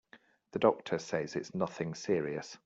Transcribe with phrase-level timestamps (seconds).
[0.53, 2.57] The doctor says it's nothing serious.